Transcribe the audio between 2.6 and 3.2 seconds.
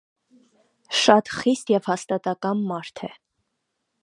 մարդ։